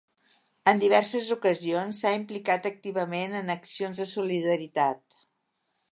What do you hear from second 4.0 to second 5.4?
de solidaritat.